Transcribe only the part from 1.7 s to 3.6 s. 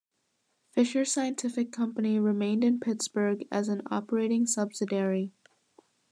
Company remained in Pittsburgh